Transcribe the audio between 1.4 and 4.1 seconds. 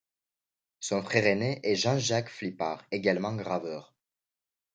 est Jean-Jacques Flipart également graveur.